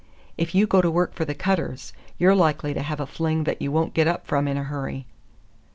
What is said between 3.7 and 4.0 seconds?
won't